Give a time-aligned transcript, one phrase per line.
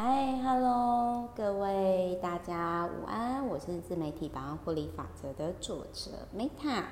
[0.00, 6.84] 嗨，Hello，各位大家午安，我是自媒体百万获利法则的作者 Meta。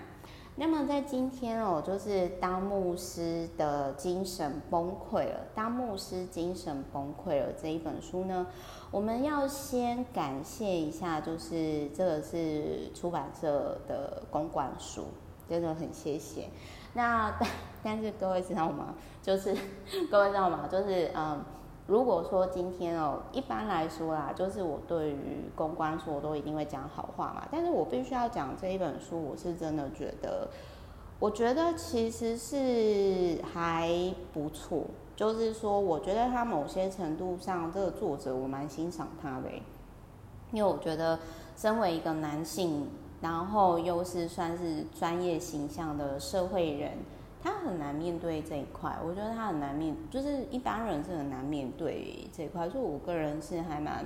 [0.57, 8.45] 那么在今天哦，就是当牧师的精神崩溃了，当牧师精神崩溃了这一本书呢，
[8.91, 15.05] 我们要先感谢一下，就是这个是出版社的公关书，
[15.49, 16.49] 真的很谢谢。
[16.93, 17.33] 那
[17.85, 18.97] 但是各位知道吗？
[19.23, 19.57] 就是
[20.11, 20.67] 各位知道吗？
[20.69, 21.41] 就是嗯。
[21.87, 27.47] 如果说今天哦，一般来说啦，就是我对于公关书我都一定会讲好话嘛。
[27.51, 30.49] 但是我必须要讲这一本书，我是真的觉得，
[31.21, 33.89] 我觉得其实是还
[34.33, 34.83] 不错。
[35.15, 39.49] 就是说，我觉得他某些程度上，这个作者我蛮欣赏他的，
[40.53, 41.19] 因为我觉得
[41.57, 42.89] 身为一个男性，
[43.21, 46.99] 然后又是算是专业形象的社会人。
[47.47, 54.05] 他很难面对这一块，我觉得他很难面，就是一般人是很难面对这一块，所以我个人是还蛮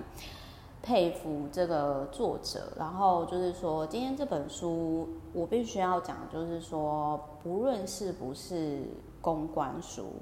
[0.82, 2.74] 佩服这个作者。
[2.76, 8.82] 然后就是说，今天这本书我必须要讲，就是说，不论是不是
[9.22, 10.12] 公关书，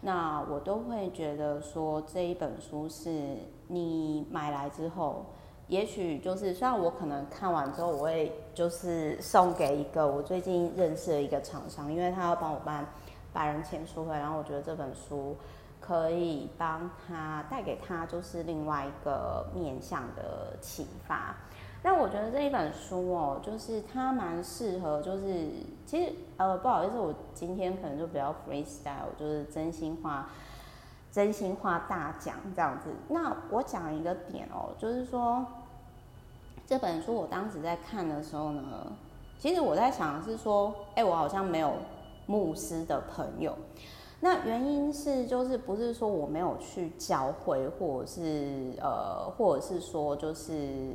[0.00, 3.36] 那我都会觉得说，这一本书是
[3.66, 5.26] 你买来之后。
[5.70, 12.84] 也许就是，虽然我可能看完之后，我会就是送给一个我最近认识的一个厂商，因为他要帮我办
[13.32, 15.36] 百人签书会，然后我觉得这本书
[15.78, 21.36] 可以帮他带给他就是另外一个面向的启发。
[21.84, 25.50] 那我觉得这一本书哦，就是它蛮适合，就是
[25.86, 30.28] 其实呃不好意思，我今天可能就比较 freestyle，就是真心话，
[31.12, 32.90] 真心话大讲这样子。
[33.08, 35.46] 那我讲一个点哦，就是说。
[36.70, 38.62] 这本书我当时在看的时候呢，
[39.40, 41.72] 其实我在想是说，哎，我好像没有
[42.26, 43.52] 牧师的朋友。
[44.20, 50.94] 那原因是就是不是说我没有去教会，或者是呃，或者是说就是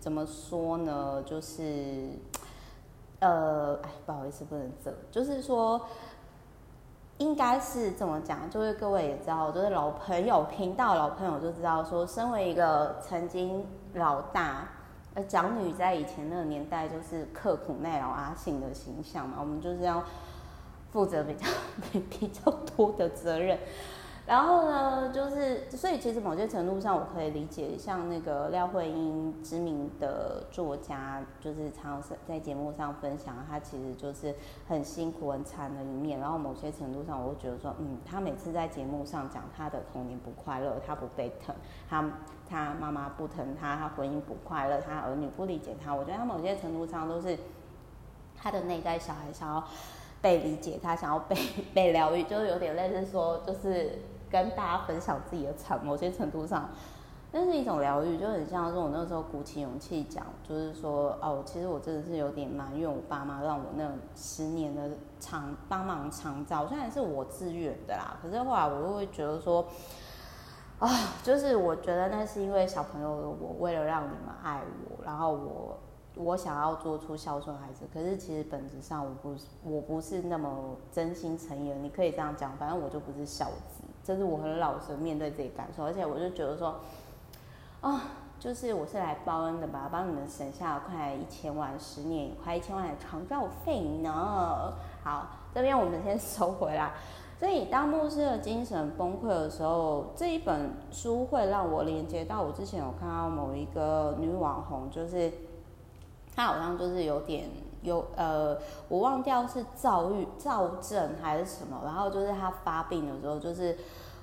[0.00, 1.22] 怎么说呢？
[1.26, 2.12] 就是
[3.18, 5.78] 呃，哎，不好意思，不能这，就是说
[7.18, 14.66] 应该是这么讲，就是各位也知道，就是老朋友频道老朋友就知道说，身为一个曾经老大。
[15.14, 20.02] 呃，长女在以前那个年代就是刻苦耐劳阿信的形象嘛，我们就是要
[20.92, 21.46] 负责比较
[22.08, 23.58] 比较多的责任。
[24.30, 34.32] 然后呢，就是所以其实某些程度上我可以理解，像那个廖慧英知名的作家，就是常在节目上分享，他其实就是
[34.68, 36.20] 很辛苦很惨的一面。
[36.20, 41.52] 然后某些程度上，我会觉得说，嗯，他每次在节目上讲他的童年不快乐，他不被疼，
[41.88, 42.08] 他
[42.48, 45.92] 他妈妈不疼他，他婚姻不快乐，他儿女不理解他。
[45.92, 47.36] 我觉得他某些程度上都是
[48.36, 49.64] 他的内在小孩想要
[50.22, 51.36] 被理解，他想要被
[51.74, 53.98] 被疗愈，就是有点类似说，就是。
[54.30, 56.68] 跟大家分享自己的惨，某些程度上，
[57.32, 69.64] 那是一种疗愈，就很像说，我那时候鼓起勇气讲，就是说，哦，其实我真的是有点埋怨我爸妈，让我那十年的长帮忙长照，虽然是我自愿的啦，可是后来我又会觉得说，
[70.78, 70.88] 啊，
[71.22, 75.78] 就是我觉得那是因为小朋友的我，为了让你们爱我，然后我
[76.16, 83.79] 我想要做出孝顺孩子，可是其实本质上我不是我不是那么真心诚意的，你可以这样讲，反正我就不是孝子。
[84.02, 86.68] 这是我很老实面对自己感受，而且我就觉得说，
[87.80, 88.00] 啊、哦，
[88.38, 94.72] 就是我是来报恩的吧，帮你们省下快一千万，十年快一千万的长照费呢。
[95.04, 96.92] 好，这边我们先收回来。
[97.38, 105.32] 所以当牧师的精神崩溃的时候，这一本书会让我连接到我之前有看到某一个女网红，就是
[106.34, 107.48] 她好像就是有点。
[107.82, 108.56] 有呃，
[108.88, 113.76] 我忘掉是躁郁、躁症还是什么，然后就是他发病的时候，就是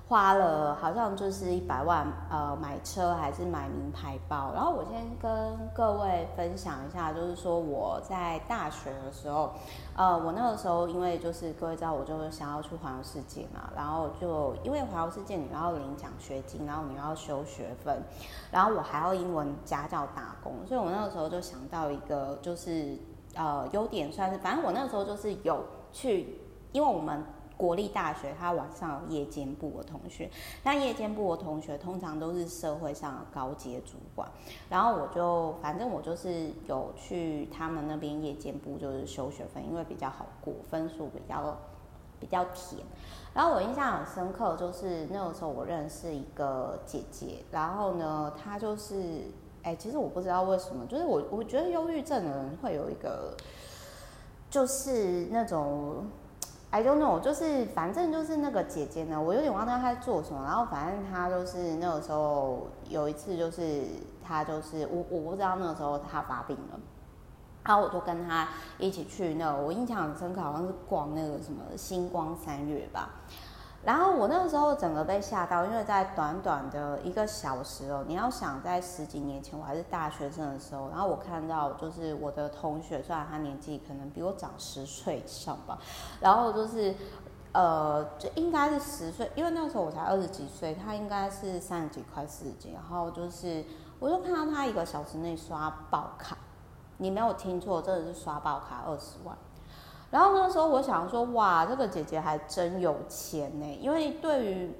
[0.08, 4.52] 花了好像就是一百万，呃，买车还是买名牌包。
[4.54, 9.50] 然后我先跟各位分享一下，就是说我在大学的时候，
[9.96, 18.02] 呃，我那个时候因为就是各位知道，我就想要去环游世界嘛，然后就因为环游世界你要领奖学金，然后你要修学分，
[18.50, 22.96] 然后我还要英文家教打工，所以我那个时候就想到一个就是。
[23.34, 26.40] 呃，优点算是，反正我那时候就是有去，
[26.72, 27.22] 因为我们
[27.56, 30.28] 国立大学它晚上有夜间部的同学，
[30.64, 34.28] 那夜间部的同学通常都是社会上的高阶主管，
[34.68, 41.56] 然后我就反正我就是有去他们那边夜间部就是修学分，因为比较好过，分数比较
[42.18, 42.84] 比较甜。
[43.34, 49.22] 然后我印象很深刻，就是那个时候我认识一个姐姐，然后呢，她就是。
[49.68, 53.36] 哎，其实我不知道为什么，就是我我觉得忧郁症的人会有一个，
[54.48, 56.06] 就是那种
[56.70, 60.42] I don't know，就是反正就是那个姐姐呢，我有点忘掉她在做什么。
[60.42, 63.82] 然后反正她就是那个时候有一次，就是
[64.24, 66.80] 她就是我我不知道那个时候她发病了，
[67.64, 68.48] 然后我就跟她
[68.78, 73.10] 一起去那，我印象很深刻，好像是逛那个什么星光三月吧。
[73.84, 85.78] 然后我那个时候整个被吓到，因为在短短的一个小时哦，你要想在十几年前我还是大学生的时候，然后我看到就是我的同学，虽然他年纪可能比我长十岁以上吧，
[86.20, 86.94] 然后就是
[87.52, 93.64] 呃，就应该是十岁，因为那时候我才二十几岁，他应该是三十几快四十几，然后就是
[94.00, 96.36] 我就看到他一个小时内刷爆卡，
[96.98, 99.38] 你没有听错，真的是刷爆卡二十万。
[100.10, 103.78] 然后那时候我想说，哇，这个姐姐还真有钱呢。
[103.80, 104.74] 因为对于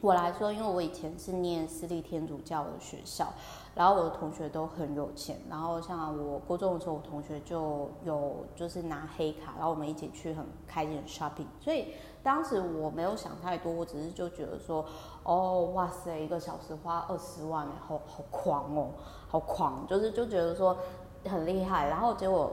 [0.00, 3.26] 我来说，因为我以前是念私立天主教的学校，
[3.74, 5.40] 然后我的同学都很有钱。
[5.50, 11.46] 然后像我高中的时候，我同学就有就是拿黑卡，然后我们一起去很开心的 shopping。
[11.60, 14.84] 所以当时我没有想太多，我只是就觉得说，
[15.24, 18.90] 哦，哇塞，一个小时花二十万，好好狂哦，
[19.26, 20.76] 好狂，就是就觉得说
[21.24, 21.88] 很厉害。
[21.88, 22.52] 然后结果。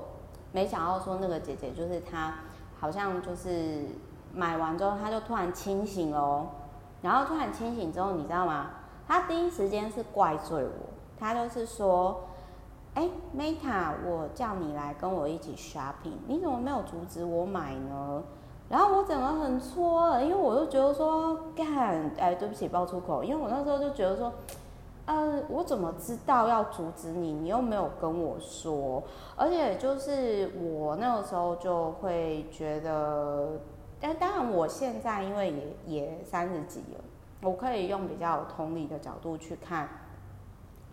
[0.51, 2.35] 没想到说那个姐姐就是她，
[2.79, 3.85] 好像就是
[4.33, 6.47] 买完之后，她就突然清醒了哦。
[7.01, 8.67] 然后突然清醒之后，你知道吗？
[9.07, 10.89] 她第一时间是怪罪我，
[11.19, 12.21] 她就是说
[12.95, 18.21] ：“哎，Meta，我叫你来跟我一起 shopping，你怎么没有阻止我买呢？”
[18.69, 24.31] 然后我整个很错，因为我就觉得说，干，哎，对不起，爆粗口，因为我那时候就觉得说。
[25.49, 27.33] 我怎么知道要阻止你？
[27.33, 29.03] 你又没有跟我说，
[29.35, 33.59] 而且就是我那个时候就会觉得，
[33.99, 37.03] 但当然我现在因为也也三十几了，
[37.41, 39.87] 我可以用比较有同理的角度去看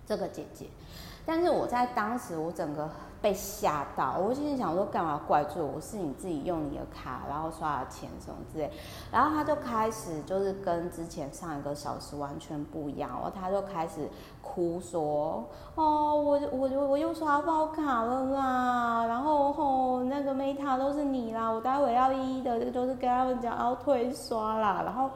[0.06, 0.66] 这个姐姐，
[1.28, 2.88] 但是我在当时我整个。
[3.20, 5.80] 被吓到，我心里想说干嘛怪罪我？
[5.80, 8.70] 是你自己用你的卡，然后刷了钱什么之类。
[9.10, 14.08] 然后他就开始就是跟之前上一个小时完全不一样，然后他就开始
[14.40, 15.44] 哭说
[15.74, 25.10] ：“哦，我我我又刷爆卡了啦，然后哦那个 Meta 都是你啦，我待会要一一的就是跟他们讲要退刷啦。”然后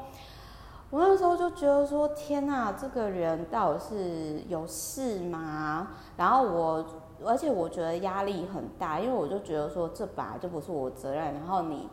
[0.93, 6.85] 我那时候就觉得说：“天哪，这个人到底是有事吗？”然后我。
[7.25, 11.89] 而且我觉得压力很大，因为我就觉得说这本来就不是我责任，然后你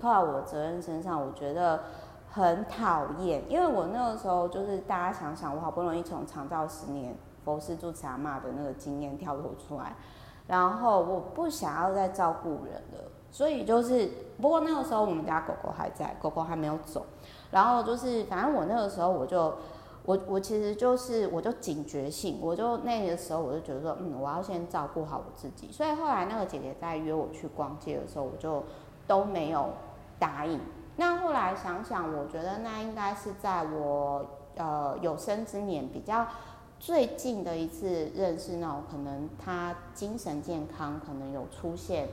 [0.00, 1.78] 扣在我责任身上，我觉得
[2.30, 3.42] 很讨厌。
[3.46, 7.14] 因为我那个时候就是大家想想，我好不容易从长照十年
[7.44, 9.94] 佛事住持阿嬷的那个经验跳脱出来，
[10.46, 14.08] 然后我不想要再照顾人了，所以就是
[14.40, 17.04] 不过那个时候我们家狗狗还在，狗狗还没有走，
[17.50, 19.54] 然后就是反正我那个时候我就。
[20.06, 25.70] 我我其实就是我就警觉性，我就那个时候我就觉得说，嗯，我要先照顾好我自己。
[25.70, 28.64] 所以后来那个姐姐在约我去逛街的时候，我就
[29.06, 29.68] 都没有
[30.18, 30.58] 答应。
[30.96, 34.24] 那后来想想，我觉得那应该是在我
[34.56, 36.26] 呃有生之年比较
[36.80, 42.08] 最近的一次认识那种可能他精神健康可能有出现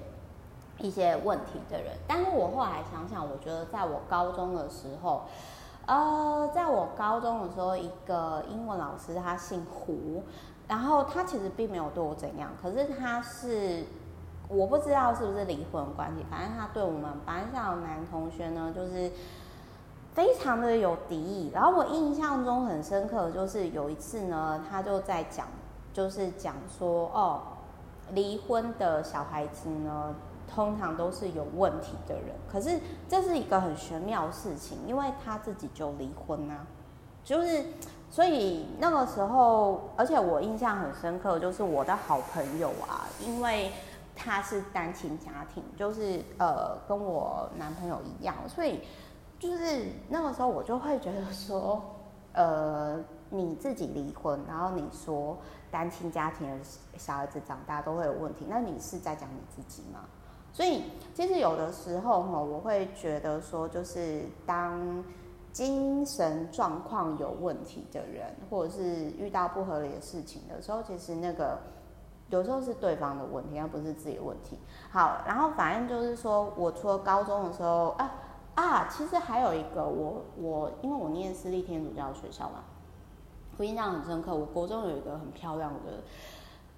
[0.80, 1.98] 一些问题的人。
[2.08, 5.24] 但是我后来想想，我觉得在我高中的时候。
[5.90, 10.22] 呃，在我高中的时候，一个英文老师，他姓胡，
[10.68, 13.86] 然后他其实并没有对我怎样，可是他是
[14.50, 19.10] 我不知道是不是离婚关系，反正他对我们班上的男同学呢，就是
[20.12, 21.52] 非常的有敌意。
[21.54, 25.48] 然后我印象中很深刻就是有一次呢，他就在讲，
[25.94, 27.40] 就是讲说哦，
[28.12, 30.14] 离婚的小孩子呢。
[30.48, 36.66] 通常都是有问题的人，可是这是一个很玄妙的事情，因为他自己就离婚啊，
[37.24, 37.66] 就是
[38.10, 43.72] 所以那个时候，而且我印象很深刻，就是我的好朋友啊，因为
[44.16, 48.82] 他是单亲家庭，就是呃跟我男朋友一样，所以
[49.38, 51.84] 就是那个时候我就会觉得说，
[52.34, 52.98] 呃
[53.30, 55.38] 你自己离婚，然后你说
[55.70, 56.64] 单亲家庭的
[56.98, 60.00] 小孩子长大都会有问题，那你是在讲你自己吗？
[60.58, 60.82] 所以，
[61.14, 65.04] 其实有的时候哈，我会觉得说，就是当
[65.54, 71.60] 精神状况有问题的人，或者是遇到不合理的事情的时候，其实那个
[72.32, 74.58] 有时候是对方的问题，而不是自己的问题。
[74.90, 78.12] 好，然后反正就是说，我除了高中的时候啊
[78.56, 82.64] 啊，其实还有一个，我我因为我念私立天主教学校嘛，
[83.58, 84.34] 我印象很深刻。
[84.34, 86.02] 我国中有一个很漂亮的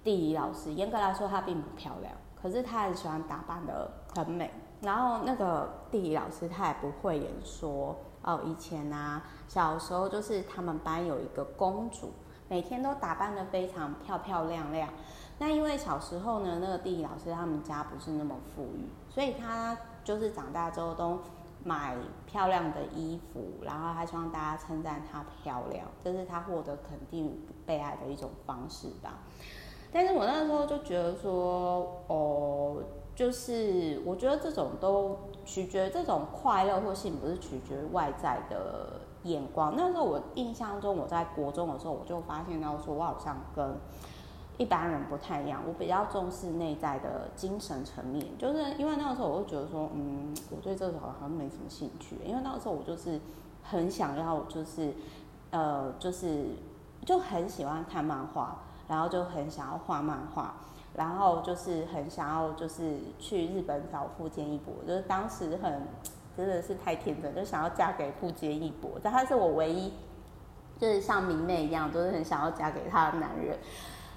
[0.04, 2.12] 地理老师，严格来说，她并不漂亮。
[2.42, 8.40] 可是他很喜欢打扮得很美，然后那个地理老师他也不会演说哦。
[8.44, 12.12] 以前啊，小时候就是他们班有一个公主，
[12.48, 14.88] 每天都打扮得非常漂漂亮亮。
[15.38, 21.18] 那因为小时候呢，那个地理老师他们家不是那么富裕，所以他就是长大之后都
[21.62, 29.18] 买漂亮的衣服，然后他希望大家称赞她漂亮，这是他获得肯定、被爱的一种方式吧。
[29.92, 32.76] 但是我那时候就觉得说，哦，
[33.14, 39.74] 就是我觉得这种都取决这种快乐或幸福，是取决于外在的眼光。
[39.76, 43.74] 那时候我印象中，我在国中的时候，我就发现到说，我好像跟
[44.58, 48.24] 一般人不太一样，我比较重视内在的精神层面。
[48.38, 53.20] 就是因为那个时候，我就觉得说，嗯，我对这个好像没什么兴趣，因为那个时候我就是
[53.62, 54.94] 很想要，就是
[55.50, 56.44] 呃，就是
[57.04, 58.56] 就很喜欢看漫画。
[58.90, 60.52] 然后就很想要画漫画，
[60.96, 65.86] 然后就是很想要就是去日本找富坚义博，就是当时很
[66.36, 69.92] 真的是太天真，就想要嫁给富坚义博，但他是我唯一
[70.76, 73.56] 就是像明妹一样，都是很想要嫁给他的男人。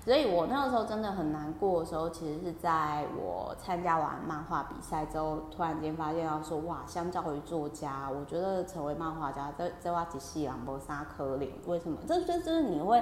[0.04, 11.48] 所以我那个时候真的很难过的时候，其实是在我参加完漫画比赛之后，突然间发现到说，哇，相较于作家，我觉得成为漫画家，这这话只是两波三可怜。
[11.68, 11.98] 为什么？
[12.08, 13.02] 这这就是你会。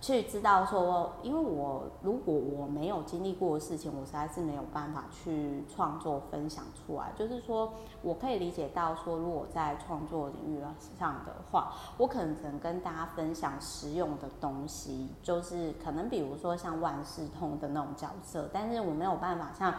[0.00, 7.12] 去知道说，因为我如果我没有经历过的事情，我实在是没有办法去创作分享出来。
[7.16, 7.72] 就是说
[8.02, 10.60] 我可以理解到说，如果在创作领域
[10.98, 19.74] 上的话，我可能只能跟大家分享实用的东西，就是可能比如说像万事通的那种角色，但是我没有办法像，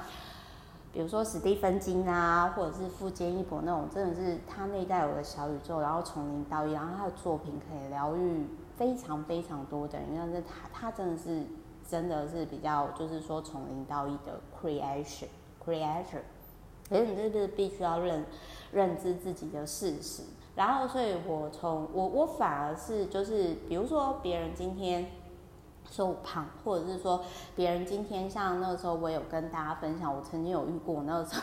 [0.92, 8.46] 比如说史蒂芬金啊，或者是富坚义博那种，真的是他内在有个小宇宙，然后从零到一，然后他的作品可以疗愈。
[8.78, 11.44] 非常非常多的人，因为是他，他真的是
[11.90, 16.22] 真的是比较，就是说从零到一的 creation，creator，
[16.88, 18.24] 可是你这个必须要认
[18.72, 20.22] 认知自己的事实，
[20.56, 25.08] 然后所以我从我我反而是就是，比如说别人今天
[25.90, 27.24] 说我胖，或者是说
[27.56, 31.42] 别人今天像那个时候我有跟大家分享，我曾经有遇过那个时候。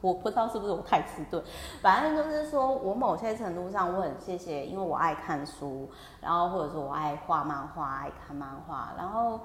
[0.00, 1.42] 我不知道是不是我太迟钝，
[1.80, 5.88] 反正就是说我某些程度上我很谢谢，因为我爱看书，
[6.20, 9.40] 然后或者说我爱画漫画，爱看漫画，然后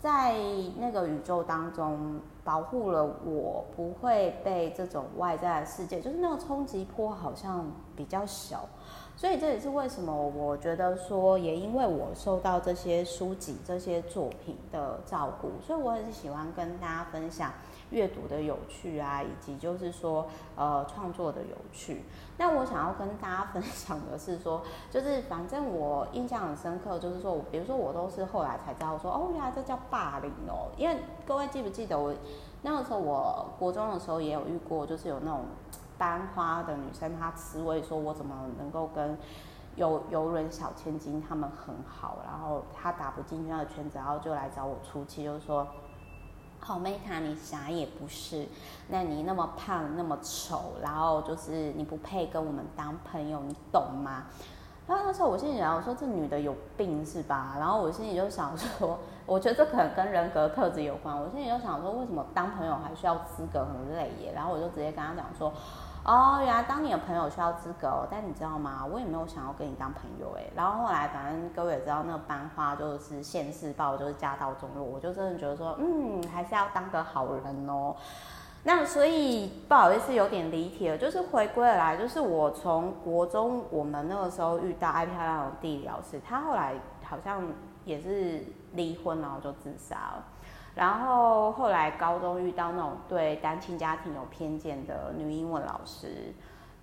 [0.00, 0.34] 在
[0.78, 7.66] 那个宇宙当中保护了我，不会被这种外在的世界，就是那个冲击波好像
[7.96, 8.68] 比较小，
[9.16, 17.52] 所以这也是为什么我觉得说，也因为我受到这些书籍、这些作品的照顾，所以我很喜欢跟大家分享。
[17.90, 20.26] 阅读的有趣啊，以及就是说，
[20.56, 22.04] 呃，创作的有趣。
[22.36, 30.68] 那我想要跟大家分享的是说，就是反正我印象很深刻，就是说我，比如说我都是后来才知道说，哦，原来这叫霸凌哦。
[30.76, 32.14] 因为各位记不记得我
[32.62, 35.40] 那个时候，我国中的时候也有遇过，就是有那种
[35.96, 39.16] 班花的女生，她词汇说我怎么能够跟
[39.76, 45.66] 游游轮小千金他们很好，然后她打不进去那个圈子，然后就来找我出气，就是说。
[46.60, 48.46] 好，Meta，你啥也不是，
[48.88, 54.24] 那你那么胖，那么丑，然后就是你不配跟我们当朋友，你懂吗？
[54.86, 57.56] 然后那时候我心里想，我说这女的有病是吧？
[57.58, 61.18] 然后我心里就想说， 我觉得这可能跟人格特质有关。
[61.18, 64.32] 我心里就想说，为什么当朋友还需要资格，很累耶？
[64.34, 65.52] 然后我就直接跟他讲说。
[66.08, 68.82] 哦，原来当你的朋友需要资格哦，但你知道吗？
[68.90, 70.44] 我也没有想要跟你当朋友哎。
[70.56, 74.82] 然后后来，反正各位也知道，那个班花就是现世报，就是家道中落。
[74.82, 77.94] 我就真的觉得说，嗯，还是要当个好人哦。
[78.64, 86.72] 那所以不好意思，有点离题了，就是回归来，就是我从国中我们那个时候遇到爱漂亮的地理老师，他后来
[87.04, 87.42] 好像
[87.84, 90.24] 也是离婚，然后就自杀了。
[90.78, 96.32] 然后后来高中遇到那种对单亲家庭有偏见的女英文老师，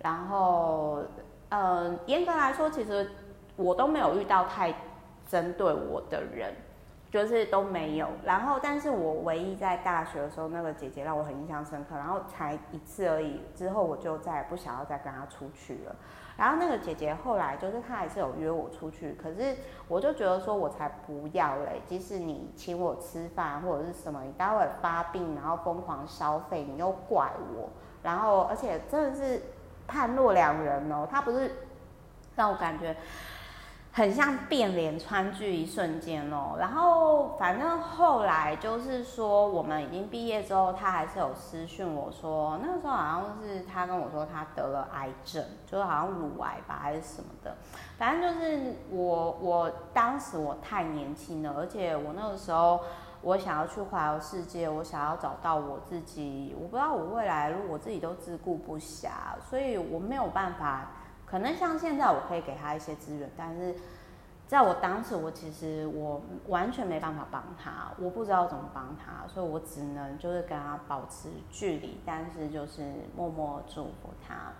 [0.00, 0.98] 然后
[1.48, 3.10] 嗯严格来说，其实
[3.56, 4.74] 我都没有遇到太
[5.26, 6.52] 针对我的人，
[7.16, 8.06] 就是都没有。
[8.22, 15.96] 然后但是我唯一在大学的时候，那个姐姐让我很印象深刻，然后才一次而已，之后我就再也不想要再跟她出去了。
[16.36, 19.56] 然后那个姐姐后来就是她还是有约我出去，可是
[19.88, 21.80] 我就觉得说我才不要嘞！
[21.86, 27.70] 即使你请我吃饭或者是什么，你待会发病然后疯狂消费，你又怪我，
[28.02, 29.40] 然后而且真的是
[29.86, 31.50] 判若两人哦，她不是
[32.34, 32.94] 让我感觉。
[33.96, 47.56] 很像变脸川剧一瞬间哦，然后反正后来就是说，我们已经毕业之后，他还是有私讯我说，那个时候好像是他跟我说他得了癌症，就是好像乳癌吧还是什么的，
[47.96, 52.78] 反正就是我我当时我太年轻了，而且我那个时候
[53.22, 59.08] 我想要去环游世界，我想要找到我自己，我不知道我未来如果我自己都自顾不暇，
[59.48, 60.90] 所以我没有办法。
[61.26, 63.74] 可能像现在我可以给他一些资源，但是
[64.46, 74.52] 在我当时，我其实我完全没办法帮他，我不知道怎么帮他，所以我只能就是跟他保持距离，但是就是默默祝福他。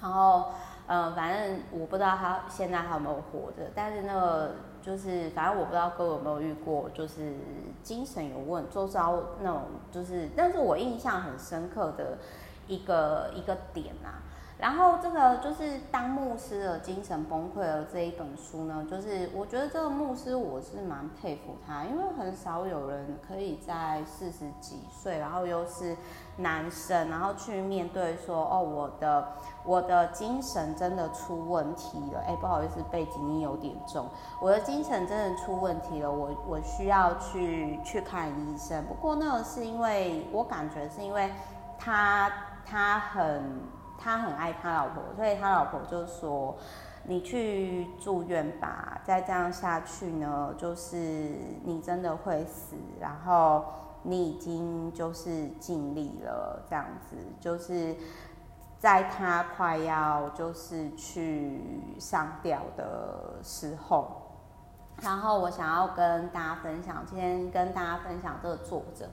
[0.00, 0.52] 然后，
[0.86, 7.36] 嗯、呃，反正我不知道他现在还有没有活着，但是那个就是，反正我不知道各位有没有遇过，就是
[7.82, 12.16] 精神有问，周遭那种，就是，但是我印象很深刻的
[12.66, 14.24] 一个一个点啊。
[14.64, 25.94] 然后这个就是当牧师的精神崩溃的这一本书呢，就是我觉得这个牧师我是蛮佩服他，因为很少有人可以在四十几岁，然后又是
[26.38, 29.28] 男生，然后去面对说，哦，我的
[29.66, 34.08] 我的精神真的出问题了，哎，不好意思，背景音有点重，
[34.40, 38.82] 我的精神真的出问题了，我我需要去去看医生。
[38.86, 41.30] 不过那个是因为我感觉是因为
[41.78, 42.32] 他
[42.64, 43.73] 他很。
[43.98, 46.56] 他很爱他老婆，所以他老婆就说
[47.04, 50.98] ：“你去住院吧，再这样下去呢，就是
[51.64, 52.76] 你真的会死。
[53.00, 53.64] 然后
[54.02, 57.96] 你已经就是尽力了，这样子，就是
[58.78, 61.60] 在他快要就是去
[61.98, 64.22] 上吊的时候。
[65.02, 69.08] 然后我想要跟大家分享，今天跟大家分享这个作者。”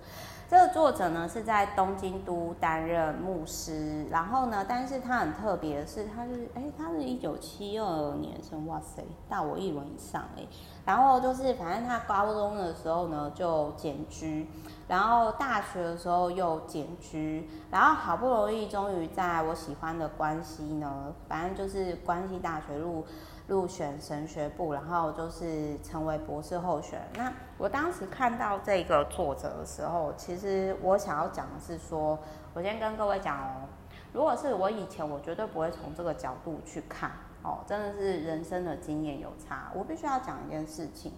[0.51, 10.45] 这个作者呢是在东京都担任牧师，然后呢，但是他很特别的是，他是哎，他是一九七二年生，哇塞，大我一轮以上哎。
[10.85, 14.45] 然后就是，反正他高中的时候呢就减居，
[14.89, 23.05] 然后大学的时候又减居，然后好不容易终于在我喜欢的关系呢，反正就是关系大学入。
[23.51, 27.09] 入选神学部，然后就是成为博士候选人。
[27.15, 32.17] 那我当时看到这个作者的时候，其实我想要讲的是说，
[32.53, 33.67] 我先跟各位讲哦，
[34.13, 37.11] 如果是我以前，我绝对不会从这个角度去看
[37.43, 39.69] 哦，真的是人生的经验有差。
[39.75, 41.11] 我必须要讲一件事情，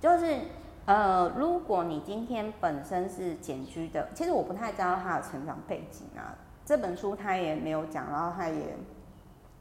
[0.00, 0.38] 就是
[0.86, 6.32] 呃，如果你今天本身是简居的，其实我不太知道他的成长背景啊，
[6.64, 8.74] 这本书他也没有讲，然后他也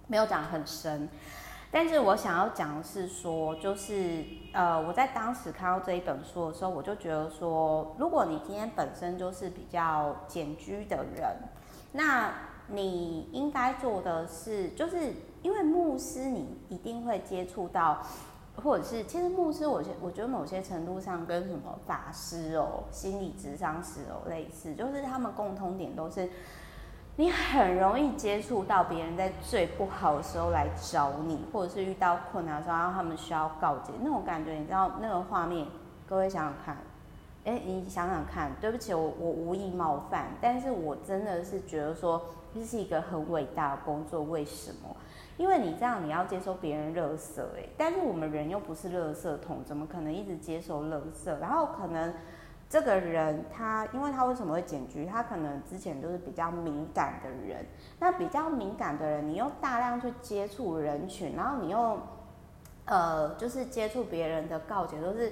[0.08, 1.10] 没有讲很深。
[1.70, 11.36] 但是我想要讲的是说，就是呃，我在当时看到这一本书的时候，我就觉得说，如果你今天本身就是比较简居的人，
[11.92, 12.32] 那
[12.68, 18.02] 你应该做的是，就是因为牧师，你一定会接触到，
[18.64, 26.30] 或者是其实牧师，我觉我觉得某些程度上跟什么法师哦、心理咨商师哦类似，就是他们共通点都是。
[27.20, 35.66] 你很容易接触到别人在最不好的时候来找你，或者是遇到困难的时候，然后他们需要告解，那种感觉，你知道那个画面？
[36.06, 36.78] 各位想想看，
[37.44, 42.22] 哎，你想想看，对不起，我我无意冒犯，但是我真的是觉得说
[42.54, 44.96] 这是一个很伟大的工作，为什么？
[45.38, 51.36] 因为你这样你要接收别人垃圾，哎，但是我们人又不是垃圾桶，怎么可能一直接收垃圾？
[51.40, 52.14] 然后可能。
[52.70, 55.06] 这个人他，因为他为什么会简居？
[55.06, 57.66] 他可能之前都是比较敏感的人。
[58.00, 62.00] 那比较敏感的人，你又大量去接触人群，然后你又，
[62.86, 65.32] 呃，就是接触别人的告解都是。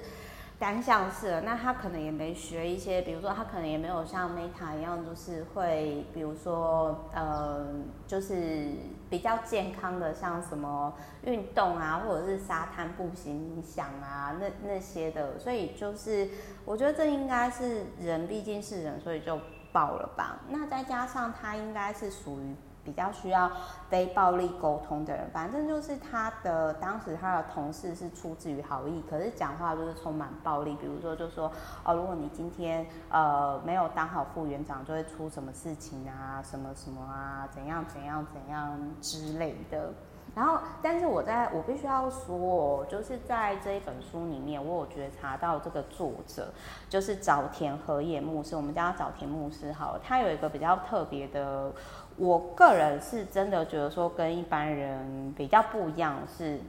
[0.58, 7.66] 单向式的，那他可能也没学一些，比如说他可能也没有像 Meta 一样，就是会，比如说，呃，
[8.06, 8.68] 就是
[9.10, 16.28] 比较健康的，像什么运动啊，或者是沙滩步行冥想啊，那那些的，所以就是
[16.64, 19.38] 我觉得这应该是人，毕竟是人，所以就
[19.72, 20.40] 爆了吧。
[20.48, 22.54] 那再加上他应该是属于。
[22.86, 23.50] 比较需要
[23.90, 30.76] 非暴力沟通的人，反正就是他的当时他的同事是出自于好意，可是讲话就是充满暴力。
[30.76, 31.50] 比如说，就说
[31.84, 39.92] 哦，如果你今天呃没有当好副园长，就会出什么事情啊，什么什么啊，怎样怎样怎样之类的。
[40.36, 46.52] 然后，但是我在我必须要说，就是在这一本书里面，我有觉察到这个作者
[46.90, 51.72] 就是早田和也牧师，我们叫他早田牧师好了，他有一个比较特别的。
[52.18, 56.60] 我个人是真的觉得说跟一般人比较不一样是，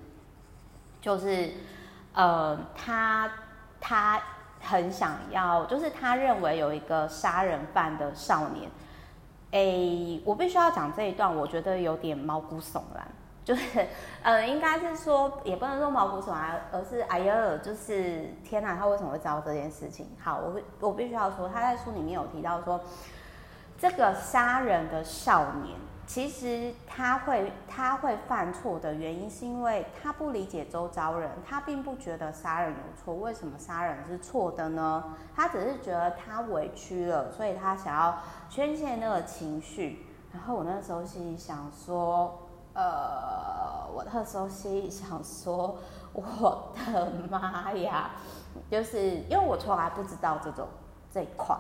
[1.02, 1.52] 就是，
[2.14, 3.30] 呃，他
[3.82, 4.22] 他
[4.62, 8.70] 很想要，就是他认为有一个杀人犯的少年，
[9.52, 13.08] 诶，我必须要讲这一段，我觉得有点毛骨悚然，
[13.48, 13.88] 就是，
[14.22, 20.06] 呃，应该是说也不能说毛骨悚然，而是哎呀，就是天哪，他为什么会知道这件事情？
[20.22, 22.82] 好，我我必须要说，他在书里面有提到说。
[23.80, 33.14] 这个杀人的少年，其实他会他会犯错的原因，是因为他不理解周遭人，他并不觉得杀人有错。
[33.14, 35.16] 为什么杀人是错的呢？
[35.36, 38.18] 他只是觉得他委屈了，所以他想要
[38.50, 40.08] 宣泄那个情绪。
[40.34, 42.47] 然后我那时候心里想说，
[42.78, 45.76] 呃，我那时候心里想说，
[46.14, 48.12] 我的妈呀，
[48.70, 50.68] 就是因为我从来不知道这种
[51.12, 51.58] 这一块，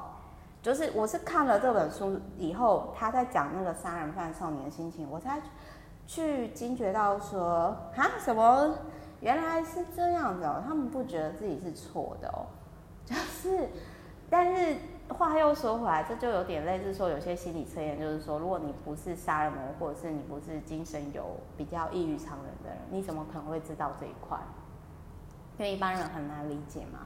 [0.62, 5.42] 就是我是看了这本书以后，他在讲那个杀人犯少年的心情，我才
[6.06, 8.76] 去惊觉到说，啊，什么
[9.20, 12.46] 原来是这样子哦，他们不觉得自己是错的哦，
[13.08, 13.68] 就是，
[14.30, 14.78] 但是。
[15.13, 21.24] 话又说回来，这就有点类似说，有些心理测验就是说，如果你不是杀人魔，或者是你不是精神有
[21.56, 24.38] 比较异于常人的人，你怎么可能会知道这一块？
[25.58, 27.00] 因为一般人很难理解嘛。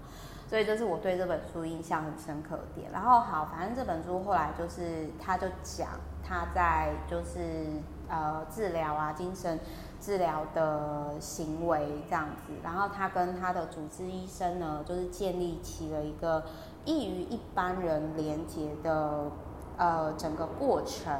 [0.47, 2.91] 所以这是我对这本书印象很深刻的点。
[2.91, 5.89] 然后好，反正这本书后来就是，他就讲
[6.21, 7.67] 他在就是
[8.09, 9.57] 呃治疗啊，精神
[10.01, 12.53] 治疗的行为这样子。
[12.61, 16.43] 然后他跟他的主治医生呢，就是建立起了一个。
[16.85, 19.31] 易于一般人连接的，
[19.77, 21.13] 呃，整个过程，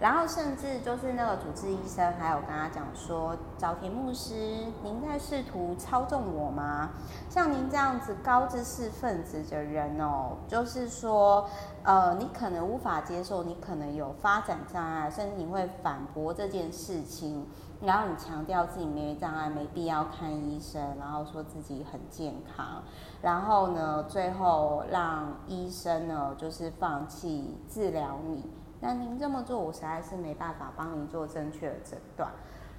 [0.00, 4.34] 然后甚至就是那个主治医生还有跟他讲说，沼田牧师，
[4.82, 6.90] 您在试图操纵我吗？
[7.28, 11.48] 像您这样子高知识分子的人哦，就是说，
[11.82, 17.46] 呃，你可能无法接受，你可能有发展障碍，甚至你会反驳这件事情。
[17.80, 22.82] 然后你强调自己没障碍，没必要看医生，然后说自己很健康，
[23.22, 28.50] 然后呢，最后让医生呢就是放弃治疗你。
[28.80, 32.30] 那您这么做，我实在是没办法帮您做正确的诊断。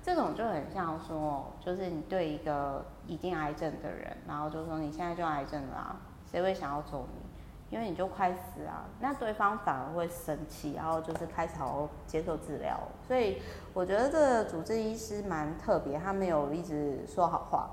[0.01, 7.28] 这种就很像说，就是你对一个已经癌症的人，然后就说你现在就癌症了，谁会想要走你？
[7.69, 12.79] 因为你就快死啊，那对方反而会生气，然后就是开始好好接受治疗。
[13.08, 13.41] 所以
[13.73, 17.69] 我觉得这个主治医师蛮特别，他没有一直说好话。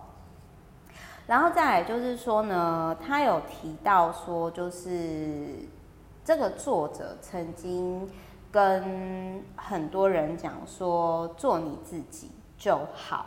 [1.27, 5.57] 然后再来就是说呢，他有提到说，就是
[6.25, 8.09] 这个作者曾经
[8.53, 13.27] 跟很多人讲说，做你自己就好。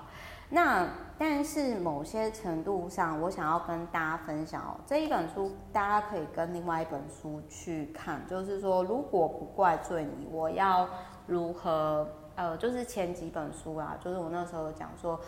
[0.51, 10.87] 那但是某些程度上，我想要跟大家分享哦，这一本书大家可以跟另外一本书去看，就是说，如果不怪罪你，我要
[11.27, 12.07] 如何？
[12.35, 15.19] 呃，就是前几本书啊，就是我那时候讲说，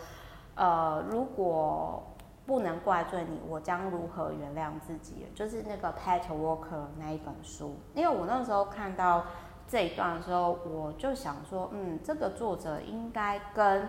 [0.54, 2.02] 呃，如果
[2.46, 5.26] 不能怪罪你，我将如何原谅自己？
[5.34, 9.24] 就是那个 Pat Walker 那一本书，因为我那时候看到
[9.68, 13.86] 这一段的时候，我就想说，嗯，这个作者应该跟。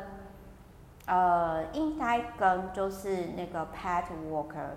[1.06, 4.70] 呃，应该跟就是那个 Pat Walker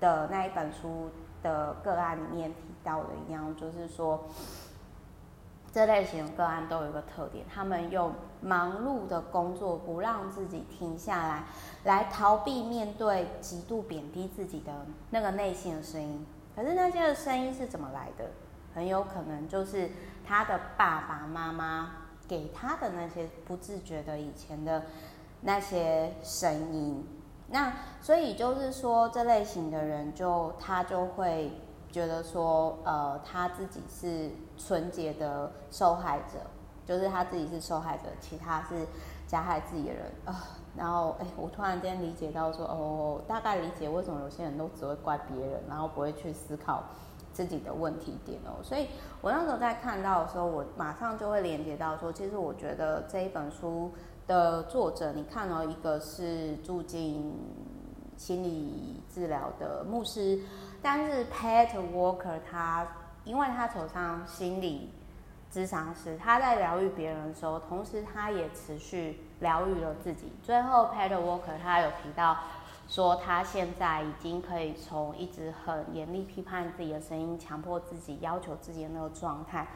[0.00, 1.08] 的那一本书
[1.40, 4.24] 的个案里面提到的一样，就是说，
[5.72, 11.44] 这类型的个案都有一个特点，他们用忙碌的工作不让自己停下来，
[11.84, 14.72] 来逃避面对极度贬低自己的
[15.10, 16.26] 那个内心的声音。
[16.56, 18.30] 可是那些的声音是怎么来的？
[18.74, 19.90] 很有可能就是
[20.26, 21.92] 他的爸爸妈妈
[22.26, 24.82] 给他的那些不自觉的以前的。
[25.42, 27.06] 那些声音，
[27.48, 31.52] 那所以就是说，这类型的人就他就会
[31.92, 36.38] 觉得说，呃，他自己是纯洁的受害者，
[36.84, 38.86] 就是他自己是受害者，其他是
[39.26, 40.34] 加害自己的人啊、呃。
[40.76, 46.82] 然后，哎，我突然间理解到说，哦，大概理解为什么有些人都只会怪别人，然后不会去思考
[47.32, 48.62] 自己的问题点哦。
[48.62, 48.88] 所以
[49.20, 53.92] 我那时候在看到的时候，我马上就会连接到说，其实我觉得这一本书。
[54.26, 57.32] 的作者，你看了一个是住进
[58.16, 60.40] 心理治疗的牧师，
[60.82, 62.86] 但是 Pat Walker 他，
[63.24, 64.90] 因为他走上心理
[65.52, 70.32] 咨商师，他在疗愈别人的时候，同时他也持续疗愈了自己。
[70.42, 72.36] 最后 Pat Walker 他有提到
[72.88, 79.66] 说，他现在已经可以从一直很严厉批判自己的声音，强迫自己、要求自己的那个状态。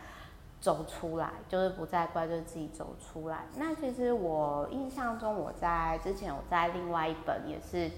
[0.60, 3.46] 走出来，就是不再怪罪自己走出来。
[3.56, 7.90] 那其实我印象中，我在之前我在另外一本也是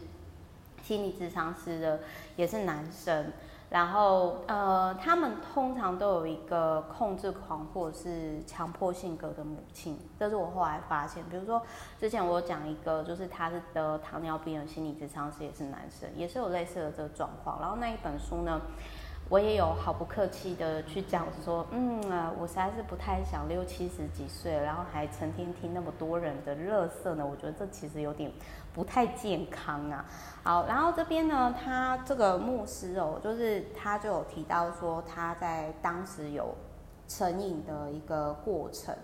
[0.82, 2.00] 心理咨商师的，
[2.36, 3.32] 也是男生。
[3.70, 11.24] 然后呃，他们通常都有一个控制狂或者是强迫性格的母亲，这是我后来发现。
[11.30, 11.62] 比如说
[11.98, 17.58] 之前我讲一个，就是他是得糖尿病的心理咨商师，也是男生，也是有类似的这个状况。
[17.62, 18.60] 然后那一本书呢，
[19.28, 27.24] 我也有毫不客气的去讲说，嗯啊，我实在是不太想六七十几岁，然后还成天听那么多人的乐色呢。
[27.24, 28.30] 我觉得这其实有点
[28.74, 30.04] 不太健康啊。
[30.42, 36.54] 好，然后这边呢，他这个牧师哦，就是他就有提到说他在当时有
[37.08, 38.94] 成瘾的一个过程，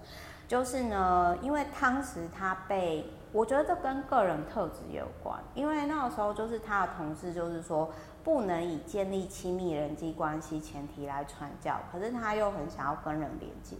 [0.46, 7.90] 就是呢，因为当时他被，我觉得这跟个人特质有关，因为那个时候就是他的同事就是说。
[8.22, 13.76] 不能以建立亲密人际关系前提来传教，可是他又很想要跟人连接。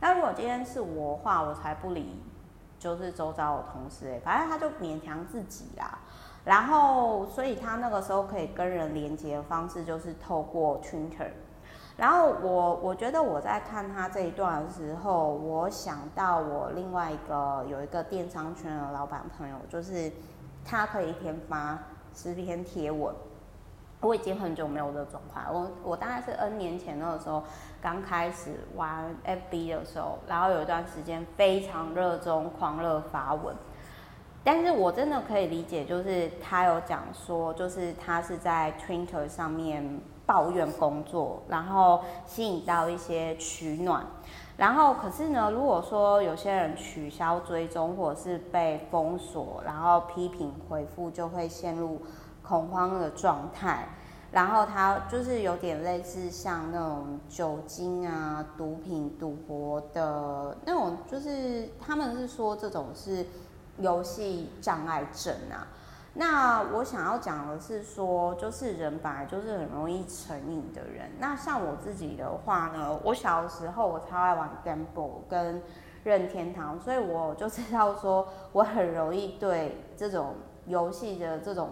[0.00, 2.20] 那如果今天是我的话，我才不理
[2.78, 5.98] 就是周遭的同事，哎，反正他就勉强自己啦。
[6.44, 11.30] 然后，所以他那个时候可以跟人连接的方式就是透过 Twitter。
[11.96, 20.12] 然后我我觉得我在看他这一段的时候，我想到我另外一个有一个电商圈的老板朋友，就是
[20.62, 21.78] 他可以一天发
[22.14, 23.14] 十篇贴文。
[24.06, 27.42] 我已经很久没有这种状态，我我大概是 N 年前那个时候
[27.82, 33.54] 刚开始玩 FB 的时候，然后有一段时间非常热衷狂热发文。
[34.44, 44.06] 但是我真的可以理解，就是他有讲说，就是他是在 Twitter 上面抱怨工作，然后吸引到一些取暖，
[44.56, 52.00] 然后可是呢，如果说有些人取消追踪或者是被封锁，然后批评回复就会陷入
[52.46, 53.88] 恐慌的状态，
[54.30, 63.26] 然后他就是有点类似像那种酒精啊、毒品、赌博的那种，就是他们是说这种是。
[63.78, 65.68] 游戏障碍症啊，
[66.14, 71.10] 那我想要讲的是说，就是人本来就是很容易成瘾的人。
[71.18, 75.60] 那像我自己的话呢，我小时候我超爱玩 Gamble 跟
[76.04, 81.68] 任天堂，所以我就知道说我很容易对这种游戏的这种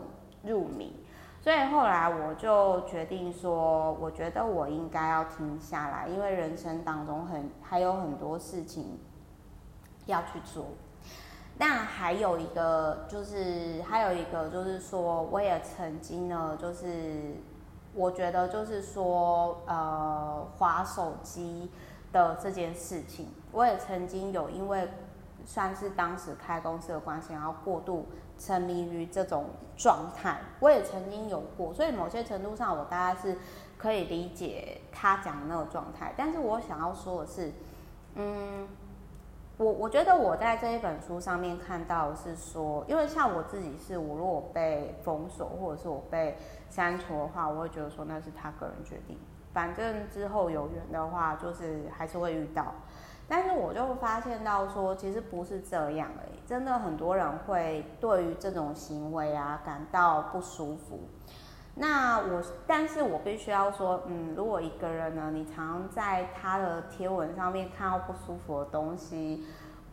[0.46, 0.94] 入迷。
[1.40, 8.98] 所以后来我就决定说，我觉得我应该要停下来，因为人生当中很还有很多事情
[10.06, 10.64] 要去做。
[11.58, 17.36] 那还有一个就是，还有一个就是说，我也曾经呢，就是
[17.94, 21.70] 我觉得就是说，呃，划手机
[22.10, 24.88] 的这件事情，我也曾经有因为
[25.44, 28.06] 算是当时开公司的关系，然后过度
[28.38, 33.36] 沉迷于这种状态，我也曾经有过，所以某些程度上，我大概是
[33.76, 36.12] 可以理解他讲的那个状态。
[36.16, 37.52] 但是我想要说的是，
[38.14, 38.68] 嗯。
[39.56, 46.36] 我我觉得我在这一本书上面看到是说，因为像我自己是，我如果被封锁或者是我被
[46.68, 49.16] 删除的话，我会觉得说那是他个人决定，
[49.52, 52.74] 反正之后有缘的话，就是还是会遇到。
[53.28, 61.00] 但是我就发现到说，其实不是这样而已，真的很多人会对于这种行为啊感到不舒服。
[61.76, 69.44] 那我，但是我必须要说，嗯，如果一个人呢，你常常在他的贴文上面看到不舒服的东西，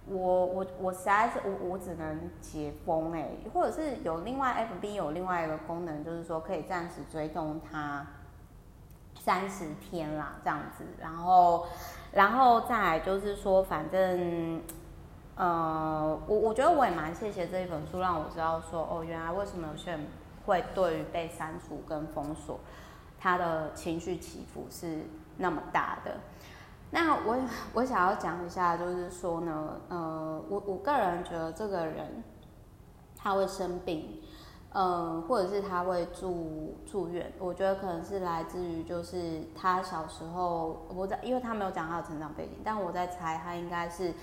[0.05, 8.05] 我我我实在是我我只能解封哎，或者是有另外 FB 有另外一个功能，就是说可以暂时追踪他
[9.19, 11.65] 三十天啦，这样子，然后
[12.13, 14.61] 然后再来就是说，反正，
[15.35, 20.05] 呃，我我觉得我也蛮谢谢这一本书，让我知道说，哦，原来为什么有些人。
[20.43, 22.59] 会对于被删除跟封锁，
[23.19, 25.05] 他的情绪起伏是
[25.37, 26.15] 那么大的。
[26.89, 27.37] 那我
[27.73, 32.23] 我想要讲一下，就是说呢，呃，我我个人觉得这个人
[33.15, 34.19] 他会生病，
[34.71, 44.13] 呃，或者是他会住住院，我觉得可能是来自于就是他小时候，我在因为他没有讲他的成长背景，但我在猜他应该是，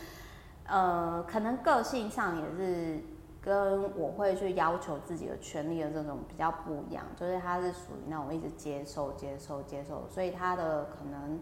[0.66, 3.02] 呃，可能个性上也是。
[3.40, 11.38] 跟我会去要求自己的权利的这种比较不一样，就是他是属于那种一直接受、接受、接受，所以他的可能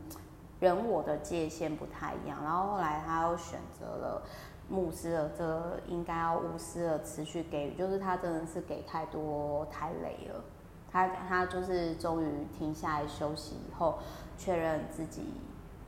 [0.60, 2.38] 人我的界限不太一样。
[2.44, 4.22] 然后后来他又选择了
[4.68, 10.44] 牧师的这应该要无私的持续给予，就是他真的是给太多太累了。
[10.90, 13.98] 他他就是终于停下来休息以后，
[14.38, 15.24] 确认自己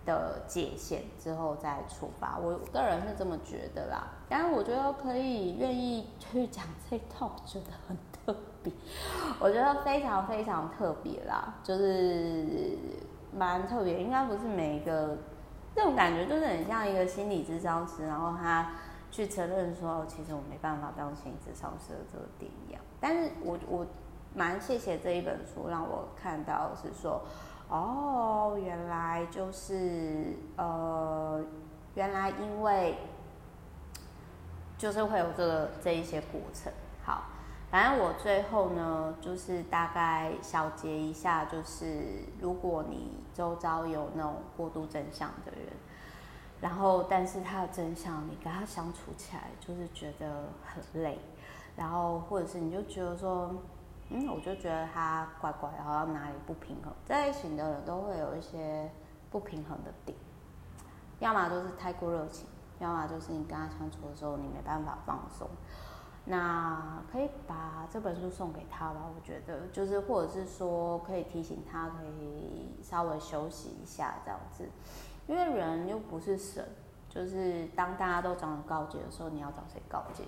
[0.04, 4.08] 的界限之后再出发，我个人是这么觉得啦。
[4.28, 8.72] 但是我觉得可以愿意去讲这一套，我觉得很特别，
[9.40, 12.76] 我觉得非常非常特别啦，就是
[13.32, 14.02] 蛮特别。
[14.02, 15.16] 应该不是每一个
[15.78, 18.72] 这种感觉，就是很像一个心理咨商师，然后他
[19.12, 22.82] 去承认说，其实我没办法当心理咨商师的这个点一样。
[22.98, 23.86] 但是我我
[24.34, 27.22] 蛮谢谢这一本书，让我看到是说。
[27.70, 31.44] 哦，原来就是呃，
[31.94, 32.96] 原来因为
[34.78, 36.72] 就是会有这个这一些过程。
[37.04, 37.24] 好，
[37.70, 45.60] 反正我最后呢，就是大概小结一下，就是如果你周遭有那种过度正向的人，
[46.60, 51.18] 然后但是他的真相你跟他相处起来就是觉得很累，
[51.76, 53.54] 然后或者是你就觉得说。
[54.10, 56.90] 嗯，我就觉得他怪怪，好像哪里不平衡。
[57.04, 58.90] 这一型的人都会有一些
[59.30, 60.16] 不平衡的点，
[61.18, 62.46] 要么就是太过热情，
[62.78, 65.46] 要么就是你跟他相处的时候你没办法放松。
[66.30, 74.68] 那可以把这本书送给他吧，我觉得就是或者是说可以提醒他，可以稍微休息一下这样子，
[75.26, 76.62] 因为人又不是神，
[77.08, 80.22] 就是当大家都找你告解的时候，你要找谁告解？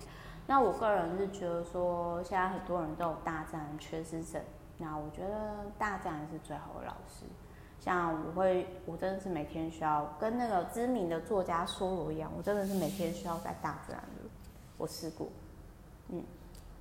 [0.46, 4.42] 那我个人是觉得说，现在很多人都有大自然缺失症，
[4.78, 7.26] 那我觉得大自然是最好的老师。
[7.78, 14.30] 像我会，我真的是每天需要跟那个知名的作家梭罗一样，我真的是每天需要在大自然的。
[14.76, 15.28] 我试过，
[16.10, 16.22] 嗯，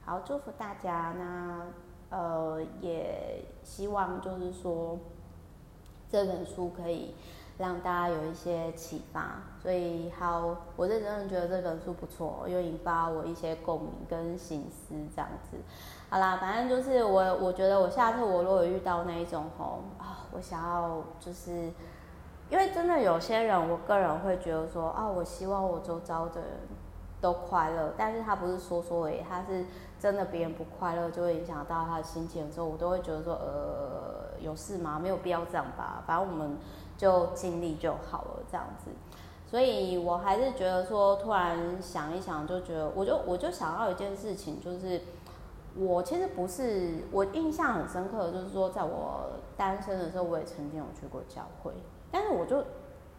[0.06, 1.14] 好，祝福大家。
[1.18, 1.66] 那
[2.10, 4.98] 呃，也希望就是说
[6.10, 7.16] 这本书可以。
[7.60, 15.58] 让大家有一些启发，所以好，我是真的觉得这本书不错，又引发我一些共鸣跟醒思这样子。
[16.10, 21.52] 好啦，反正就是我，我觉得我下次我如果遇到那一种吼啊，我想要就是，
[22.50, 26.50] 因为真的有些人，我个人会觉得说啊，我希望我周遭的人
[27.22, 29.66] 都快乐，但是他不是说说而已，他是
[30.00, 35.00] 真的别人不快乐就会影响到他的心情的时候，我都会觉得说呃，有事吗？
[35.00, 36.58] 没有必要这样吧，反正我们。
[37.00, 38.92] 就尽力就好了，这样子，
[39.50, 45.00] 所以我还是觉得说，突然想一想，就觉得，我就我就想到一件事情，就是
[45.78, 51.72] 我其实不是，我印象很深刻的，就是说，在我单身的时候，我也曾经有去过教会，
[52.12, 52.62] 但是我就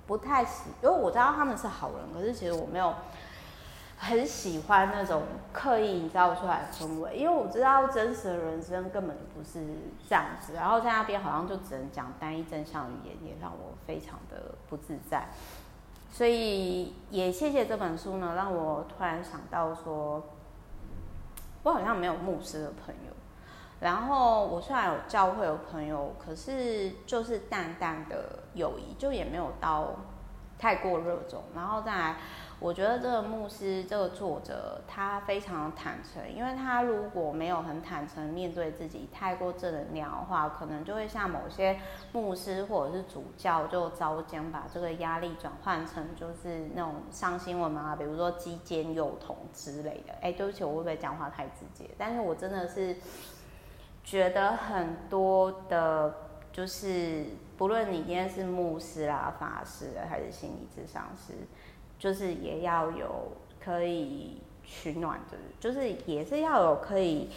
[0.06, 2.92] 不太喜，因为我知道他们是好人，可是其实我没有。
[4.02, 9.62] 很喜欢那种刻意营造出来的氛围，因为我知道真实的人生根本不是
[10.08, 15.28] 这样子，然后在那边好像就只能讲单一真相语言，也让我非常的不自在。
[16.10, 20.22] 所以也谢谢这本书呢，让我突然想到说，
[21.62, 23.12] 我好像没有牧师的朋友，
[23.80, 29.88] 然后我虽然有教会有朋友，可是就是淡淡的友谊，就也没有到
[30.58, 32.16] 太过热衷，然后再来。
[32.61, 41.81] 我觉得这个牧师，这个作者，他非常坦诚，因为他如果没有很坦诚面对自己，太过正能量的话，可能就会像某些
[42.12, 50.12] 牧师或者是主教，就早将把这个压力转换成就是那种上新闻嘛，比如说鸡奸幼童之类的。
[50.20, 51.88] 哎，对不起，我会不会讲话太直接？
[51.96, 52.94] 但是我真的是
[54.05, 56.14] 觉得很多的，
[56.53, 57.25] 就是
[57.57, 61.33] 不论你今天是牧师啦、法师，还是心理咨商师。
[62.00, 63.30] 就是也要有
[63.62, 67.30] 可以取暖的，就是也是要有可以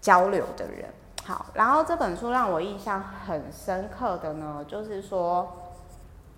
[0.00, 0.88] 交流的人。
[1.24, 5.74] 好，然后这本书让我印象很深刻的呢，就是说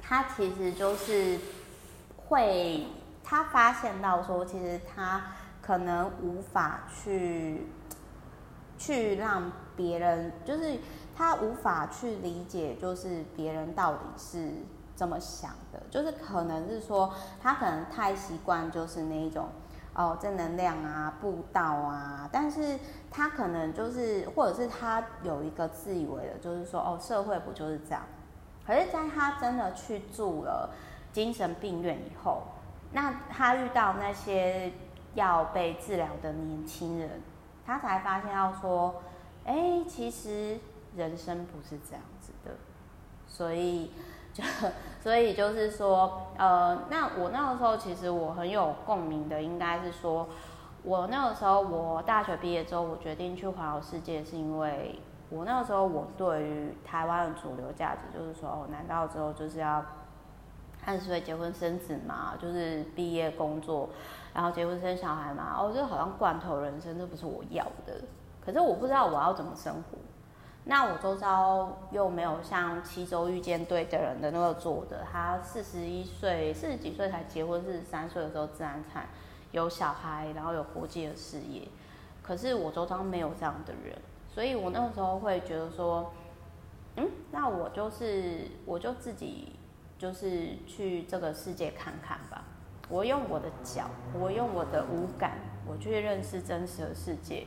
[0.01, 1.39] 他其实就是
[2.17, 2.87] 会，
[3.23, 5.23] 他发现到说，其实他
[5.61, 7.67] 可能无法去
[8.79, 10.79] 去让别人，就是
[11.15, 14.51] 他无法去理解，就是别人到底是。
[14.99, 19.49] 这么想的，就是可能是说他可能太习惯就是那一种
[19.95, 22.77] 哦正能量啊布道啊，但是
[23.09, 28.03] 他可能就是或者是他有一个自以为的，就是说哦社会不就是这样？
[28.67, 30.69] 可是在他真的去住了
[31.13, 32.43] 精神病院以后，
[32.91, 34.73] 那他遇到那些
[35.15, 37.23] 要被治疗的年轻人，
[37.65, 39.01] 他才发现到说，
[39.45, 40.59] 哎，其实
[40.97, 42.51] 人生不是这样子的，
[43.29, 43.93] 所以。
[44.33, 44.45] 就
[45.01, 50.29] 所以就是说，呃，那我那个时候其实我很有共鸣的，应该是说，
[50.83, 54.99] 我那个时候我大学毕业之后，我决定去环游世界，是因为
[55.31, 59.85] 我那个时候我对于台湾的主流价值就是说，哦，难道之后就是要
[60.85, 62.35] 二十岁结婚生子嘛？
[62.39, 63.89] 就是毕业工作，
[64.35, 65.55] 然后结婚生小孩嘛？
[65.59, 67.95] 哦，这好像罐头人生，这不是我要的。
[68.45, 69.99] 可是我不知道我要怎么生活。
[70.71, 79.09] 那我周遭又没有像《七周遇见对的人》的那个做的，他四十一岁、四十几岁才结婚，四十三岁的时候自然产，
[79.51, 81.63] 有小孩，然后有国际的事业。
[82.23, 83.97] 可是我周遭没有这样的人，
[84.29, 86.13] 所以我那个时候会觉得说，
[86.97, 89.55] 嗯，那我就是我就自己
[89.99, 92.45] 就是去这个世界看看吧。
[92.91, 97.47] 我用我的脚，我用我的五感，我去认识真实的世界。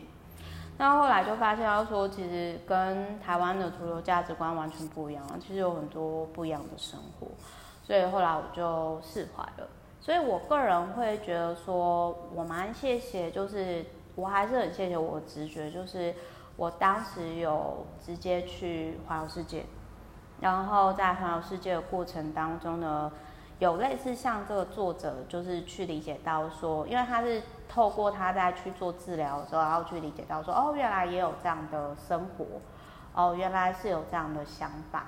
[0.82, 7.28] 那后来就发现，要说其实跟台湾的主流价值观完全不一样，其实有很多不一样的生活，
[7.84, 9.70] 所以后来我就释怀了。
[10.00, 16.16] 所以我个人会觉得说，我蛮谢谢，就是我还是很谢谢我直觉，就是
[16.56, 19.64] 我当时有直接去环游世界，
[20.40, 23.12] 然后在环游世界的过程当中呢。
[23.62, 32.44] 有类似像这个作者，就是去理解到说，因为他是透过他在去做治疗的时候，然后去理解到说，哦，原来也有这样的生活，
[33.14, 35.06] 哦，原来是有这样的想法，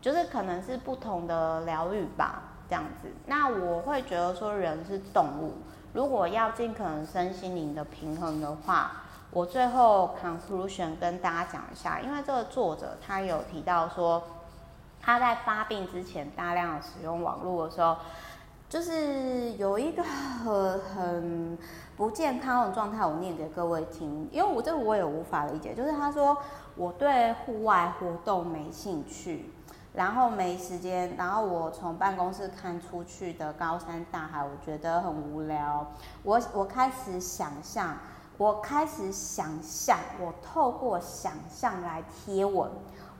[0.00, 3.08] 就是可能是不同的疗愈吧，这样子。
[3.26, 5.52] 那我会觉得说，人是动物，
[5.92, 8.90] 如果要尽可能身心灵的平衡的话，
[9.30, 14.20] 我最后 conclusion 跟大家讲一下，因为这个作者他有提到说。
[15.02, 17.96] 他在发病之前大量使用网络的时候，
[18.68, 21.58] 就是有一个很很
[21.96, 25.74] 不健康的状态，我念给各位听，因为我这个我也无法理解。
[25.74, 26.38] 就是他说
[26.76, 29.52] 我对户外活动没兴趣，
[29.92, 35.86] 然后没时间，然后我从办公室看出去的高山大海，我觉得很无聊。
[36.22, 37.98] 我我开始想象，
[38.38, 42.70] 我开始想象，我透过想象来贴文。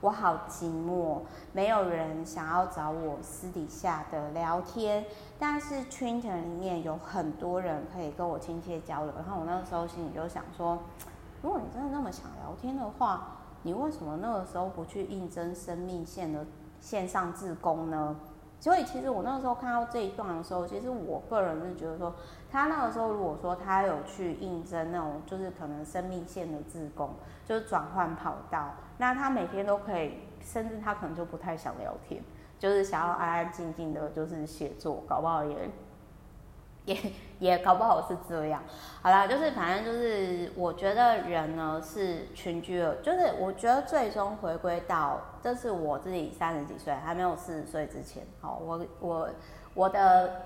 [0.03, 1.21] 我好寂寞，
[1.53, 5.05] 没有人想要找我私底下的聊天，
[5.39, 9.15] 但是 Twitter 里面有很多人可以跟我亲切交流。
[9.15, 10.77] 然后我那个时候心里就想说，
[11.41, 16.45] 如果你真的那么想聊天的话，你为什么那个时候不去应征生命线的
[16.81, 18.17] 线上志工呢？
[18.63, 22.15] 所以其实我那个时候看到这一段的时候，其实我个人是觉得说，
[22.49, 27.11] 他那个时候如果说他有去应征那种就是可能生命线的自工，
[27.45, 32.23] 就是转换跑道，那他每天都可以，甚至他可能就不太想聊天，
[32.57, 35.69] 就是想要安安静静的，就是写作，搞不好也。
[36.85, 36.97] 也
[37.39, 38.63] 也搞不好是这样，
[39.03, 49.29] 好啦，就是反正就是，我觉得人呢是群居的，就是我觉得最终回归到，这是我自己三十几岁还没有四十岁之前，好，我我
[49.75, 50.43] 我的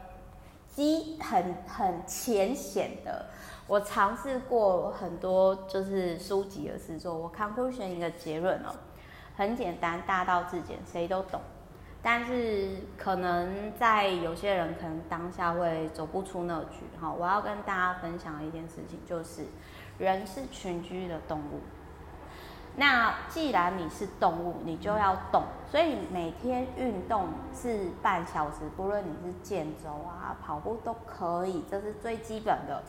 [0.68, 3.26] 基很很浅显的，
[3.66, 8.74] 我尝试过很多就是书籍的事做，我 conclusion 一个结论哦，
[9.36, 11.40] 很简单，大道至简，谁都懂。
[12.08, 19.44] 但是可能在有些人可能当下会走不出那局哈，我要跟大家分享一件事情就是，
[19.98, 21.58] 人是群居的动物。
[22.76, 32.84] 那既然你是动物，你就要动，所以每天运动是半小时，不论你是健走啊、跑步都可以，这是最基本的。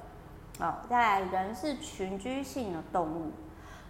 [0.60, 3.32] 哦，再来，人是群居性的动物。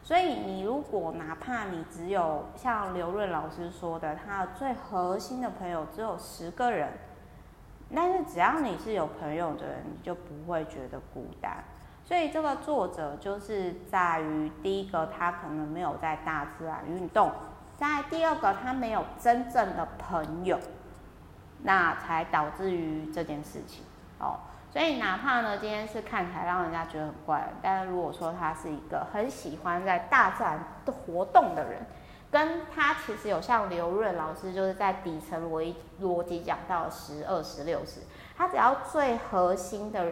[0.08, 6.94] 所以你如果哪怕你只有像刘润老师说的，他最核心的朋友只有十个人，
[7.94, 11.62] 但是只要你是有朋友的人，你就不会觉得孤单。
[12.06, 17.30] 所以这个作者就是在于第一个，他可能没有在大自然运动；
[17.76, 20.58] 在第二个，他没有真正的朋友，
[21.64, 23.84] 那才导致于这件事情
[24.20, 24.40] 哦。
[24.70, 31.80] 所以，哪怕呢，今天是看起来让人家觉得很怪，但是如果说他是一个很喜欢在大自然的活动的人，
[32.30, 38.02] 跟他其实有像刘润老师就是在底层逻逻辑讲到十、二十、六十，
[38.38, 40.06] 他只要最核心的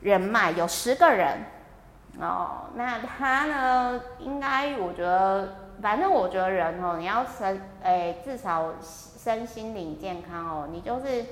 [0.00, 1.38] 人脉有十个人
[2.20, 11.24] 哦，那他呢，应该我觉得，反正我觉得人哦，你要身诶，至少身心灵健康哦，你就是。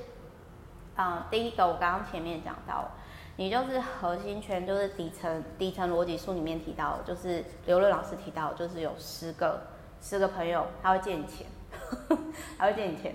[0.95, 2.85] 啊、第一个我刚刚前面讲到，
[3.35, 9.59] 你就是核心圈，就是底层底层逻辑书里面提到，就是刘润老师提到，就是有十个
[9.99, 11.45] 十个朋友，他会借你钱，
[12.57, 13.13] 他会借你钱。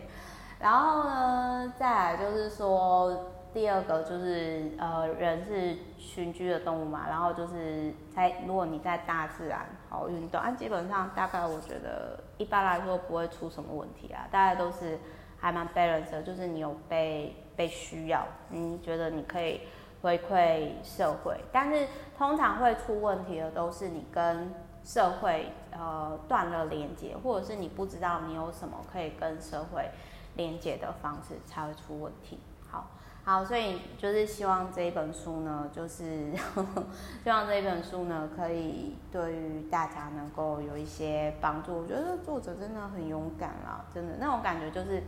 [0.59, 14.99] 然后呢，再来就是说，第二个就是呃，人是群居的动物嘛，然后就是在如果你在大自然好运动，啊，基本上大概我觉得一般来说不会出什么问题啊，大概都是
[15.39, 17.35] 还蛮 balance 的，就是你有被。
[17.61, 19.61] 被需要，你觉得你可以
[20.01, 21.87] 回馈社会，但是
[22.17, 24.51] 通常会出问题的都是你跟
[24.83, 29.91] 社会呃断了连接，或者是你不知道你有什么可以跟社会
[30.37, 32.41] 连接的方式才会出问题。
[32.71, 32.87] 好，
[33.25, 36.83] 好，所以就是希望这一本书呢，就是呵呵
[37.23, 41.77] 希望这一本书呢，可以对于大家能够有一些帮助。
[41.83, 45.03] 我觉得作者真的很勇敢啦，真的那种感觉就是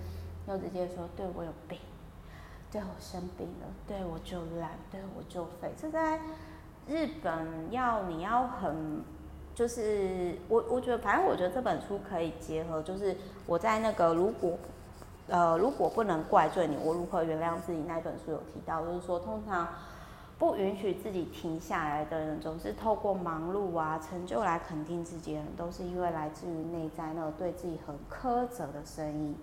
[0.46, 1.78] 要直接说，对，我有病。
[2.72, 5.70] 对，我生病了，对，我就懒，对，我就废。
[5.76, 6.18] 这在
[6.88, 9.02] 日本要你要很，
[9.54, 13.14] 就是我我觉得，反正我觉得这本书可以结合，就是
[13.46, 14.58] 我在那个如果
[15.28, 19.68] 呃如果不能怪罪你，我如何原谅自己那本书有提到，就是说通常
[20.38, 29.36] 不允许自己停下来的人，总是透过忙碌啊成就来肯定自己的人，都是因为来自于内在那个对自己很苛责的声音。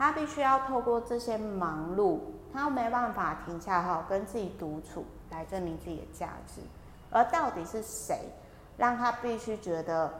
[0.00, 2.20] 他必须要透过这些忙碌，
[2.54, 6.62] 他没办法停下来跟自己独处来证明自己的价值。
[7.10, 8.30] 而到底是谁
[8.78, 10.10] 让他必须觉得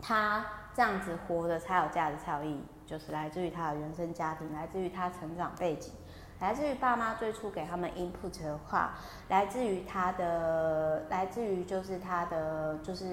[0.00, 2.64] 他这样子活着才有价值、才有意义？
[2.86, 5.92] 就是来自于他的原生家庭，来自于他成长背景，
[6.38, 8.92] 来自于爸妈最初给他们 input 的话，
[9.28, 13.04] 来自于他的，来自于就是他的，就是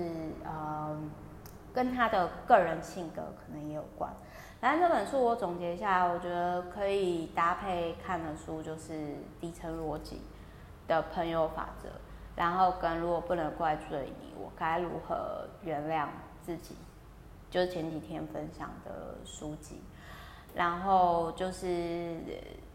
[0.44, 0.96] 呃，
[1.74, 4.14] 跟他的个人性格可能也有关。
[4.60, 10.22] 反正这本书我总结一下，我觉得可以搭配看的书就是底层逻辑
[10.86, 11.88] 的朋友法则，
[12.36, 16.07] 然后跟如果不能怪罪你，我该如何原谅
[16.41, 16.76] 自己，
[17.49, 19.82] 就是前几天分享的书籍，
[20.53, 22.18] 然后就是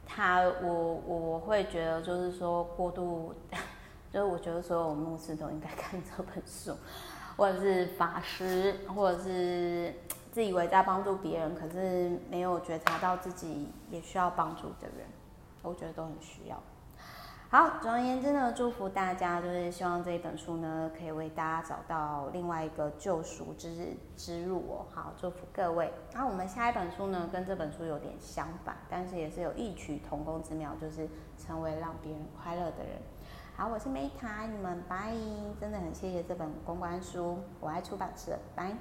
[0.07, 3.35] 他我我会觉得就是说过度，
[4.11, 6.75] 就是我觉得所有牧师都应该看这本书，
[7.37, 9.93] 或者是法师，或者是
[10.35, 15.07] 自以为在帮助别人，可是没有觉察到自己也需要帮助的人，
[15.63, 16.61] 我觉得都很需要。
[17.51, 24.87] 好，总而言之呢，祝福大家，就是希望这一本书呢，可以为大家找到另外一个救赎之之路哦。
[24.93, 25.93] 好，祝福各位。
[26.15, 31.09] 那我们下一本书呢，跟这本书有点相反，但是也是有异曲同工之妙，就是
[31.39, 33.01] 成为让别人快乐的人。
[33.57, 35.13] 好，我是 Meta，你们拜，
[35.61, 38.77] 真的很谢谢这本公关书，我爱出版社，拜。